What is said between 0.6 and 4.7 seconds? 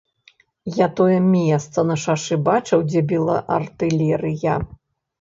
Я тое месца на шашы бачыў, дзе біла артылерыя.